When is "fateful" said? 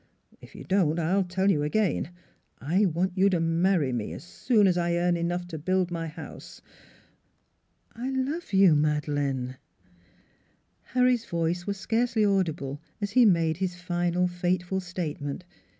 14.27-14.79